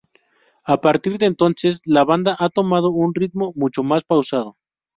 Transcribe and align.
A 0.65 0.81
partir 0.81 1.19
de 1.19 1.27
entonces, 1.27 1.81
la 1.85 2.03
banda 2.03 2.35
ha 2.39 2.49
tomado 2.49 2.89
un 2.89 3.13
ritmo 3.13 3.53
mucho 3.55 3.83
más 3.83 4.03
pausado. 4.03 4.57